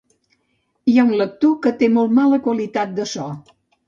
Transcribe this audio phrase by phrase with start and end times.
[0.91, 3.27] Hi ha un lector que té molt mala qualitat de so